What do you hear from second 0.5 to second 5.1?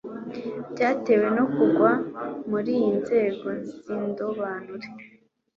byatewe no kugwa muriyi nzego zindobanure